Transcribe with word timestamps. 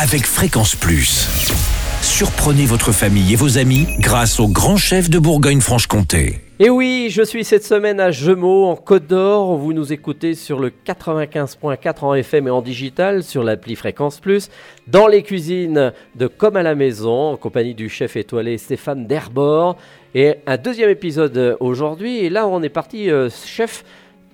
avec 0.00 0.26
Fréquence 0.26 0.76
Plus. 0.76 1.26
Surprenez 2.02 2.66
votre 2.66 2.92
famille 2.92 3.32
et 3.32 3.36
vos 3.36 3.58
amis 3.58 3.88
grâce 3.98 4.38
au 4.38 4.46
grand 4.46 4.76
chef 4.76 5.10
de 5.10 5.18
Bourgogne-Franche-Comté. 5.18 6.38
Et 6.60 6.70
oui, 6.70 7.08
je 7.10 7.22
suis 7.22 7.42
cette 7.42 7.64
semaine 7.64 7.98
à 7.98 8.12
Gemaux, 8.12 8.66
en 8.66 8.76
Côte 8.76 9.08
d'Or. 9.08 9.56
Vous 9.56 9.72
nous 9.72 9.92
écoutez 9.92 10.34
sur 10.34 10.60
le 10.60 10.70
95.4 10.70 12.04
en 12.04 12.14
FM 12.14 12.46
et 12.46 12.50
en 12.50 12.62
digital, 12.62 13.24
sur 13.24 13.42
l'appli 13.42 13.74
Fréquence 13.74 14.20
Plus, 14.20 14.50
dans 14.86 15.08
les 15.08 15.24
cuisines 15.24 15.92
de 16.14 16.26
Comme 16.28 16.56
à 16.56 16.62
la 16.62 16.76
maison, 16.76 17.32
en 17.32 17.36
compagnie 17.36 17.74
du 17.74 17.88
chef 17.88 18.14
étoilé 18.14 18.56
Stéphane 18.56 19.08
Derbord. 19.08 19.76
Et 20.14 20.36
un 20.46 20.58
deuxième 20.58 20.90
épisode 20.90 21.56
aujourd'hui. 21.58 22.18
Et 22.18 22.30
là, 22.30 22.46
on 22.46 22.62
est 22.62 22.68
parti, 22.68 23.10
euh, 23.10 23.28
chef. 23.30 23.84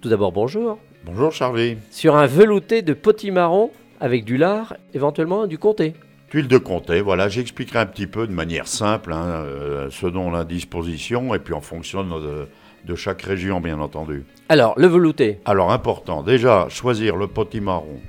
Tout 0.00 0.08
d'abord, 0.08 0.32
bonjour. 0.32 0.78
Bonjour 1.04 1.30
Charlie. 1.30 1.76
Sur 1.92 2.16
un 2.16 2.26
velouté 2.26 2.82
de 2.82 2.94
potimarron 2.94 3.70
avec 4.02 4.24
du 4.24 4.36
lard, 4.36 4.74
éventuellement 4.94 5.46
du 5.46 5.58
comté. 5.58 5.94
Tuile 6.28 6.48
de 6.48 6.58
comté, 6.58 7.00
voilà, 7.00 7.28
j'expliquerai 7.28 7.78
un 7.78 7.86
petit 7.86 8.08
peu 8.08 8.26
de 8.26 8.32
manière 8.32 8.66
simple 8.66 9.12
hein, 9.12 9.44
euh, 9.46 9.88
ce 9.90 10.06
dont 10.06 10.30
on 10.30 10.34
a 10.34 10.44
disposition 10.44 11.34
et 11.34 11.38
puis 11.38 11.54
en 11.54 11.60
fonction 11.60 12.02
de, 12.02 12.48
de 12.84 12.94
chaque 12.96 13.22
région, 13.22 13.60
bien 13.60 13.78
entendu. 13.78 14.24
Alors, 14.48 14.74
le 14.76 14.88
velouté. 14.88 15.38
Alors, 15.44 15.70
important, 15.70 16.22
déjà, 16.22 16.66
choisir 16.68 17.16
le 17.16 17.28
potimarron 17.28 18.00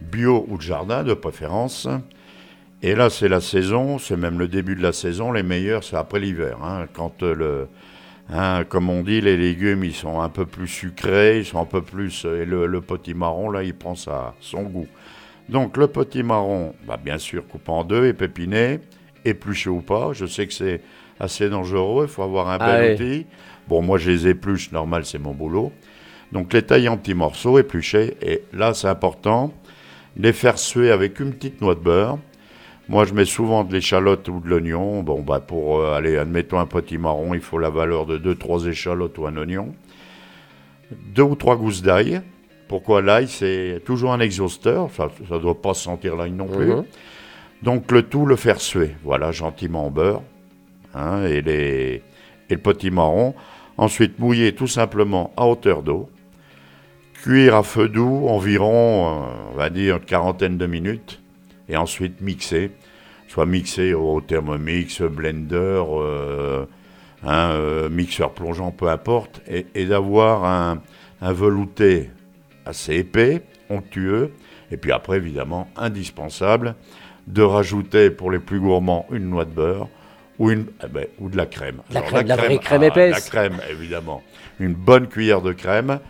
bio 0.00 0.44
ou 0.48 0.56
de 0.56 0.62
jardin, 0.62 1.04
de 1.04 1.14
préférence. 1.14 1.86
Et 2.82 2.96
là, 2.96 3.10
c'est 3.10 3.28
la 3.28 3.40
saison, 3.40 3.98
c'est 3.98 4.16
même 4.16 4.40
le 4.40 4.48
début 4.48 4.74
de 4.74 4.82
la 4.82 4.92
saison. 4.92 5.30
Les 5.30 5.44
meilleurs, 5.44 5.84
c'est 5.84 5.96
après 5.96 6.18
l'hiver. 6.18 6.58
hein, 6.64 6.86
quand 6.92 7.22
euh, 7.22 7.34
le. 7.34 7.68
Hein, 8.32 8.64
comme 8.68 8.90
on 8.90 9.02
dit, 9.02 9.20
les 9.20 9.36
légumes, 9.36 9.84
ils 9.84 9.94
sont 9.94 10.20
un 10.20 10.28
peu 10.28 10.46
plus 10.46 10.68
sucrés, 10.68 11.38
ils 11.38 11.44
sont 11.44 11.60
un 11.60 11.66
peu 11.66 11.82
plus. 11.82 12.24
Et 12.24 12.44
le, 12.44 12.66
le 12.66 12.80
potimarron, 12.80 13.50
là, 13.50 13.62
il 13.62 13.74
prend 13.74 13.94
sa, 13.94 14.34
son 14.40 14.62
goût. 14.62 14.88
Donc, 15.48 15.76
le 15.76 15.86
potimarron, 15.88 16.74
bah, 16.86 16.98
bien 17.02 17.18
sûr, 17.18 17.46
coupé 17.46 17.70
en 17.70 17.84
deux, 17.84 18.06
épepiné, 18.06 18.80
épluché 19.24 19.70
ou 19.70 19.80
pas. 19.80 20.12
Je 20.12 20.26
sais 20.26 20.46
que 20.46 20.52
c'est 20.52 20.80
assez 21.20 21.48
dangereux, 21.48 22.06
il 22.08 22.12
faut 22.12 22.22
avoir 22.22 22.48
un 22.48 22.58
Ah 22.60 22.66
bel 22.72 22.80
ouais. 22.82 22.94
outil. 22.94 23.26
Bon, 23.68 23.82
moi, 23.82 23.98
je 23.98 24.10
les 24.10 24.28
épluche, 24.28 24.72
normal, 24.72 25.04
c'est 25.04 25.18
mon 25.18 25.32
boulot. 25.34 25.72
Donc, 26.32 26.52
les 26.52 26.62
tailler 26.62 26.88
en 26.88 26.96
petits 26.96 27.14
morceaux, 27.14 27.58
épluchés. 27.58 28.16
Et 28.22 28.42
là, 28.52 28.72
c'est 28.74 28.88
important, 28.88 29.52
les 30.16 30.32
faire 30.32 30.58
suer 30.58 30.90
avec 30.90 31.20
une 31.20 31.32
petite 31.32 31.60
noix 31.60 31.74
de 31.74 31.80
beurre. 31.80 32.18
Moi, 32.88 33.04
je 33.04 33.14
mets 33.14 33.24
souvent 33.24 33.64
de 33.64 33.72
l'échalote 33.72 34.28
ou 34.28 34.40
de 34.40 34.48
l'oignon. 34.48 35.02
Bon, 35.02 35.20
bah, 35.22 35.40
pour 35.40 35.78
euh, 35.80 35.94
aller, 35.94 36.16
admettons 36.18 36.58
un 36.58 36.66
potimarron, 36.66 37.32
il 37.34 37.40
faut 37.40 37.58
la 37.58 37.70
valeur 37.70 38.06
de 38.06 38.18
2-3 38.18 38.68
échalotes 38.68 39.16
ou 39.18 39.26
un 39.26 39.36
oignon. 39.36 39.74
Deux 41.14 41.22
ou 41.22 41.36
trois 41.36 41.56
gousses 41.56 41.82
d'ail. 41.82 42.20
Pourquoi 42.68 43.00
l'ail? 43.00 43.28
C'est 43.28 43.80
toujours 43.84 44.12
un 44.12 44.20
exhausteur. 44.20 44.90
Ça 44.90 45.08
ne 45.30 45.38
doit 45.38 45.60
pas 45.60 45.74
sentir 45.74 46.16
l'ail 46.16 46.32
non 46.32 46.46
plus. 46.46 46.66
Mhm. 46.66 46.84
Donc, 47.62 47.90
le 47.92 48.02
tout, 48.02 48.26
le 48.26 48.36
faire 48.36 48.60
suer. 48.60 48.96
Voilà, 49.04 49.30
gentiment 49.32 49.86
en 49.86 49.90
beurre. 49.90 50.22
hein, 50.94 51.24
et, 51.24 51.40
les, 51.40 52.02
et 52.50 52.54
le 52.54 52.58
potimarron. 52.60 53.34
Ensuite, 53.78 54.18
mouiller 54.18 54.54
tout 54.54 54.66
simplement 54.66 55.32
à 55.36 55.46
hauteur 55.46 55.82
d'eau. 55.82 56.10
Cuire 57.22 57.54
à 57.56 57.62
feu 57.62 57.88
doux 57.88 58.26
environ, 58.28 59.06
euh, 59.06 59.26
on 59.52 59.56
va 59.56 59.70
dire, 59.70 59.96
une 59.96 60.04
quarantaine 60.04 60.58
de 60.58 60.66
minutes. 60.66 61.21
Et 61.72 61.76
ensuite 61.76 62.20
mixer. 62.20 62.70
Soit 63.28 63.46
mixer 63.46 63.94
au 63.94 64.20
thermomix, 64.20 65.00
blender, 65.00 65.82
euh, 65.88 66.66
hein, 67.24 67.50
euh, 67.52 67.88
mixeur 67.88 68.32
plongeant, 68.32 68.70
peu 68.70 68.88
importe. 68.88 69.40
Et, 69.48 69.66
et 69.74 69.86
d'avoir 69.86 70.44
un, 70.44 70.82
un 71.22 71.32
velouté 71.32 72.10
assez 72.66 72.96
épais, 72.96 73.42
onctueux. 73.70 74.32
Et 74.70 74.76
puis 74.76 74.92
après, 74.92 75.16
évidemment, 75.16 75.68
indispensable, 75.76 76.74
de 77.26 77.42
rajouter 77.42 78.10
pour 78.10 78.30
les 78.30 78.38
plus 78.38 78.60
gourmands 78.60 79.06
une 79.10 79.30
noix 79.30 79.44
de 79.46 79.52
beurre 79.52 79.88
ou, 80.38 80.50
une, 80.50 80.66
eh 80.84 80.88
ben, 80.88 81.06
ou 81.18 81.28
de 81.28 81.36
la 81.36 81.46
crème. 81.46 81.80
La 81.90 82.02
crème, 82.02 82.26
la 82.26 82.36
vraie 82.36 82.58
crème 82.58 82.82
ah, 82.82 82.86
épaisse. 82.86 83.14
La 83.14 83.20
crème, 83.20 83.60
évidemment. 83.70 84.22
Une 84.60 84.74
bonne 84.74 85.06
cuillère 85.08 85.40
de 85.40 85.52
crème. 85.52 86.00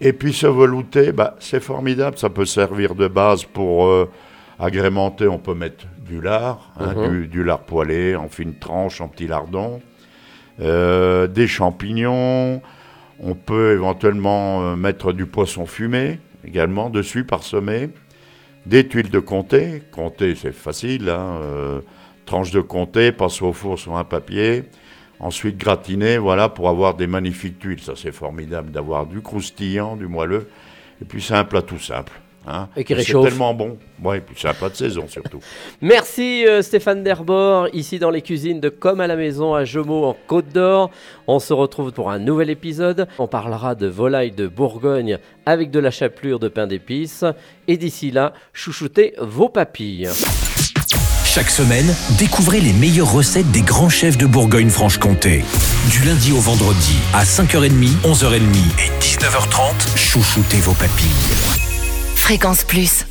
Et 0.00 0.12
puis 0.12 0.32
ce 0.32 0.46
velouté, 0.46 1.12
bah, 1.12 1.36
c'est 1.40 1.62
formidable. 1.62 2.18
Ça 2.18 2.30
peut 2.30 2.46
servir 2.46 2.94
de 2.94 3.06
base 3.06 3.44
pour 3.44 3.86
euh, 3.86 4.10
agrémenter. 4.60 5.26
On 5.28 5.38
peut 5.38 5.54
mettre 5.54 5.86
du 6.06 6.20
lard, 6.20 6.72
hein, 6.78 6.94
Mhm. 6.94 7.10
du, 7.10 7.28
du 7.28 7.44
lard 7.44 7.60
poêlé 7.60 8.16
en 8.16 8.28
fines 8.28 8.54
tranches, 8.54 9.00
en 9.00 9.08
petits 9.08 9.26
lardons, 9.26 9.80
euh, 10.60 11.26
des 11.26 11.46
champignons. 11.46 12.60
On 13.20 13.34
peut 13.34 13.72
éventuellement 13.72 14.62
euh, 14.62 14.76
mettre 14.76 15.12
du 15.12 15.26
poisson 15.26 15.66
fumé 15.66 16.18
également 16.44 16.90
dessus, 16.90 17.24
parsemé. 17.24 17.90
Des 18.66 18.86
tuiles 18.86 19.10
de 19.10 19.20
comté. 19.20 19.82
Comté, 19.90 20.34
c'est 20.34 20.52
facile. 20.52 21.08
Hein, 21.08 21.38
euh, 21.42 21.80
tranche 22.26 22.50
de 22.50 22.60
comté, 22.60 23.10
passe 23.12 23.40
au 23.42 23.52
four 23.52 23.78
sur 23.78 23.96
un 23.96 24.04
papier. 24.04 24.64
Ensuite, 25.18 25.56
gratiner, 25.58 26.16
voilà, 26.18 26.48
pour 26.48 26.68
avoir 26.68 26.94
des 26.94 27.06
magnifiques 27.06 27.58
tuiles. 27.58 27.80
Ça, 27.80 27.92
c'est 27.96 28.12
formidable 28.12 28.70
d'avoir 28.70 29.06
du 29.06 29.20
croustillant, 29.20 29.96
du 29.96 30.06
moelleux. 30.06 30.48
Et 31.02 31.04
puis, 31.04 31.20
c'est 31.22 31.34
un 31.34 31.44
plat 31.44 31.62
tout 31.62 31.78
simple. 31.78 32.12
Hein. 32.46 32.68
Et 32.76 32.84
qui 32.84 32.92
c'est 32.92 32.98
réchauffe. 32.98 33.28
tellement 33.28 33.54
bon. 33.54 33.76
Ouais, 34.02 34.18
et 34.18 34.20
puis 34.20 34.34
c'est 34.38 34.48
un 34.48 34.54
plat 34.54 34.68
de 34.68 34.74
saison, 34.76 35.06
surtout. 35.08 35.40
Merci 35.82 36.46
euh, 36.46 36.62
Stéphane 36.62 37.02
Derbord, 37.04 37.68
ici 37.72 37.98
dans 37.98 38.10
les 38.10 38.22
cuisines 38.22 38.60
de 38.60 38.68
Comme 38.68 39.00
à 39.00 39.06
la 39.06 39.16
maison 39.16 39.54
à 39.54 39.64
Gemaux 39.64 40.04
en 40.04 40.16
Côte 40.26 40.48
d'Or. 40.52 40.90
On 41.26 41.38
se 41.38 41.52
retrouve 41.52 41.92
pour 41.92 42.10
un 42.10 42.18
nouvel 42.18 42.50
épisode. 42.50 43.06
On 43.18 43.26
parlera 43.26 43.74
de 43.74 43.86
volaille 43.86 44.32
de 44.32 44.46
Bourgogne 44.46 45.18
avec 45.46 45.70
de 45.70 45.78
la 45.80 45.90
chapelure 45.90 46.38
de 46.38 46.48
pain 46.48 46.66
d'épices. 46.66 47.24
Et 47.68 47.76
d'ici 47.76 48.10
là, 48.10 48.32
chouchoutez 48.52 49.14
vos 49.18 49.48
papilles. 49.48 50.08
Chaque 51.24 51.50
semaine, 51.50 51.86
découvrez 52.18 52.58
les 52.60 52.72
meilleures 52.72 53.12
recettes 53.12 53.48
des 53.52 53.60
grands 53.62 53.88
chefs 53.88 54.18
de 54.18 54.26
Bourgogne-Franche-Comté. 54.26 55.44
Du 55.88 56.04
lundi 56.04 56.32
au 56.32 56.40
vendredi 56.40 56.96
à 57.14 57.22
5h30, 57.22 58.00
11h30 58.02 58.40
et 58.40 58.90
19h30, 59.00 59.96
chouchoutez 59.96 60.56
vos 60.56 60.74
papilles. 60.74 61.59
Fréquence 62.30 62.62
Plus. 62.62 63.06